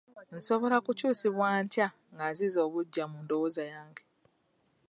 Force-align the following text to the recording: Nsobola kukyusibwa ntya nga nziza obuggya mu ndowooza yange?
Nsobola 0.37 0.77
kukyusibwa 0.85 1.47
ntya 1.63 1.87
nga 2.13 2.25
nziza 2.31 2.57
obuggya 2.67 3.03
mu 3.11 3.17
ndowooza 3.23 3.63
yange? 3.73 4.03